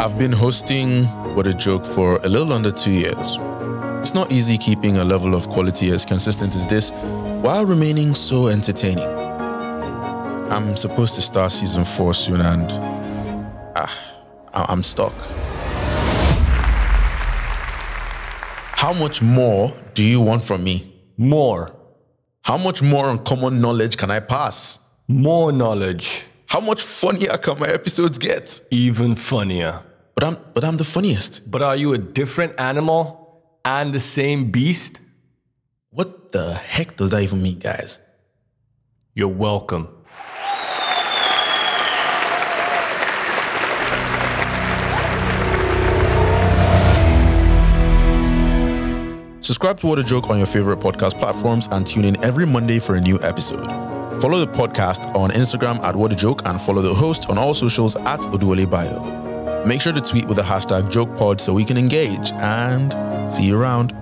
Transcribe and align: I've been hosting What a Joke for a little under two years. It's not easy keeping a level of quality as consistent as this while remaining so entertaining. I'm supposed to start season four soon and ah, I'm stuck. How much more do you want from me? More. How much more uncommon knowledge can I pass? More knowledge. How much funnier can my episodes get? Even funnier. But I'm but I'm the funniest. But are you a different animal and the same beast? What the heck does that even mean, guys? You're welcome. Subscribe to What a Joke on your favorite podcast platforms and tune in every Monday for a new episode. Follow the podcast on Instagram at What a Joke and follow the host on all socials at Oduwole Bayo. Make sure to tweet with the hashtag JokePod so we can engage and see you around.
I've 0.00 0.16
been 0.16 0.30
hosting 0.30 1.06
What 1.34 1.48
a 1.48 1.52
Joke 1.52 1.84
for 1.84 2.18
a 2.18 2.28
little 2.28 2.52
under 2.52 2.70
two 2.70 2.92
years. 2.92 3.36
It's 4.00 4.14
not 4.14 4.30
easy 4.30 4.56
keeping 4.56 4.98
a 4.98 5.04
level 5.04 5.34
of 5.34 5.48
quality 5.48 5.90
as 5.90 6.04
consistent 6.04 6.54
as 6.54 6.68
this 6.68 6.92
while 7.42 7.66
remaining 7.66 8.14
so 8.14 8.46
entertaining. 8.46 9.08
I'm 10.52 10.76
supposed 10.76 11.16
to 11.16 11.20
start 11.20 11.50
season 11.50 11.84
four 11.84 12.14
soon 12.14 12.40
and 12.40 12.70
ah, 13.74 13.92
I'm 14.54 14.84
stuck. 14.84 15.12
How 18.76 18.92
much 18.92 19.20
more 19.20 19.74
do 19.94 20.04
you 20.04 20.20
want 20.20 20.44
from 20.44 20.62
me? 20.62 20.94
More. 21.16 21.74
How 22.44 22.56
much 22.56 22.82
more 22.82 23.08
uncommon 23.08 23.60
knowledge 23.60 23.96
can 23.96 24.12
I 24.12 24.20
pass? 24.20 24.78
More 25.08 25.50
knowledge. 25.50 26.24
How 26.46 26.60
much 26.60 26.82
funnier 26.82 27.36
can 27.36 27.58
my 27.58 27.66
episodes 27.66 28.16
get? 28.16 28.62
Even 28.70 29.16
funnier. 29.16 29.82
But 30.18 30.26
I'm 30.26 30.36
but 30.52 30.64
I'm 30.64 30.76
the 30.76 30.84
funniest. 30.84 31.48
But 31.48 31.62
are 31.62 31.76
you 31.76 31.92
a 31.92 31.98
different 31.98 32.58
animal 32.58 33.40
and 33.64 33.94
the 33.94 34.00
same 34.00 34.50
beast? 34.50 34.98
What 35.90 36.32
the 36.32 36.54
heck 36.54 36.96
does 36.96 37.12
that 37.12 37.22
even 37.22 37.40
mean, 37.40 37.60
guys? 37.60 38.00
You're 39.14 39.28
welcome. 39.28 39.86
Subscribe 49.40 49.78
to 49.78 49.86
What 49.86 50.00
a 50.00 50.02
Joke 50.02 50.30
on 50.30 50.38
your 50.38 50.48
favorite 50.48 50.80
podcast 50.80 51.16
platforms 51.16 51.68
and 51.70 51.86
tune 51.86 52.04
in 52.04 52.24
every 52.24 52.44
Monday 52.44 52.80
for 52.80 52.96
a 52.96 53.00
new 53.00 53.20
episode. 53.22 53.66
Follow 54.20 54.40
the 54.40 54.50
podcast 54.50 55.14
on 55.14 55.30
Instagram 55.30 55.78
at 55.84 55.94
What 55.94 56.12
a 56.12 56.16
Joke 56.16 56.42
and 56.44 56.60
follow 56.60 56.82
the 56.82 56.92
host 56.92 57.30
on 57.30 57.38
all 57.38 57.54
socials 57.54 57.94
at 57.94 58.18
Oduwole 58.22 58.68
Bayo. 58.68 59.27
Make 59.66 59.80
sure 59.80 59.92
to 59.92 60.00
tweet 60.00 60.26
with 60.26 60.36
the 60.36 60.42
hashtag 60.42 60.90
JokePod 60.90 61.40
so 61.40 61.52
we 61.52 61.64
can 61.64 61.76
engage 61.76 62.32
and 62.32 62.92
see 63.32 63.44
you 63.44 63.60
around. 63.60 63.92